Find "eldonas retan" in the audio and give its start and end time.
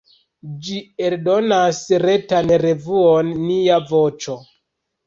1.09-2.51